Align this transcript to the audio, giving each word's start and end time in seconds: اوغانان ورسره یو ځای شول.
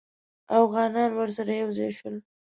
اوغانان 0.57 1.11
ورسره 1.15 1.53
یو 1.61 1.69
ځای 1.77 1.91
شول. 1.97 2.15